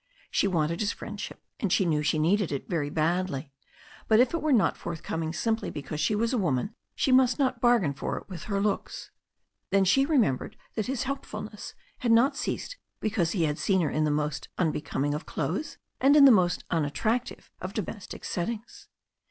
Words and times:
She 0.31 0.47
wanted 0.47 0.79
his 0.79 0.91
friendship, 0.91 1.43
and 1.59 1.71
she 1.71 1.85
knew 1.85 2.01
she 2.01 2.17
needed 2.17 2.51
it 2.51 2.67
very 2.67 2.89
badly, 2.89 3.51
but 4.07 4.19
if 4.19 4.33
it 4.33 4.41
were 4.41 4.51
not 4.51 4.75
forthcoming 4.75 5.31
simply 5.31 5.69
because 5.69 5.99
she 5.99 6.15
was 6.15 6.33
a 6.33 6.39
woman 6.39 6.73
she 6.95 7.11
must 7.11 7.37
not 7.37 7.61
bargain 7.61 7.93
for' 7.93 8.17
it 8.17 8.27
with 8.27 8.45
her 8.45 8.59
looks. 8.59 9.11
Then 9.69 9.85
she 9.85 10.07
remembered 10.07 10.57
that 10.73 10.87
his 10.87 11.03
helpfulness 11.03 11.75
had 11.99 12.11
not 12.11 12.35
ceased 12.35 12.77
because 12.99 13.33
he 13.33 13.43
had 13.43 13.59
seen 13.59 13.81
her 13.81 13.91
in 13.91 14.03
the 14.03 14.09
most 14.09 14.49
unbecoming 14.57 15.13
of 15.13 15.27
clothes 15.27 15.77
and 15.99 16.15
in 16.15 16.25
the 16.25 16.31
most 16.31 16.63
unattractive 16.71 17.51
of 17.61 17.75
domestic 17.75 18.25
settings. 18.25 18.87